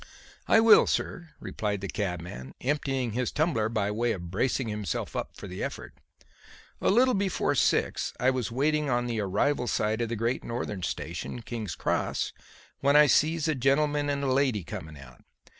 [0.47, 5.37] "I will, sir," replied the cabman, emptying his tumbler by way of bracing himself up
[5.37, 5.93] for the effort.
[6.81, 10.81] "A little before six I was waiting on the arrival side of the Great Northern
[10.81, 12.33] Station, King's Cross,
[12.79, 15.23] when I see a gentleman and a lady coming out.